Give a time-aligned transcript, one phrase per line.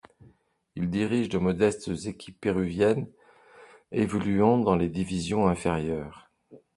[0.75, 3.07] Il dirige de modestes équipes péruviennes
[3.91, 6.31] évoluant dans les divisions inférieures.